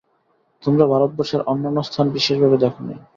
[0.63, 2.97] তোমরা ভারতবর্ষের অন্যান্য স্থান বিশেষভাবে দেখ নাই।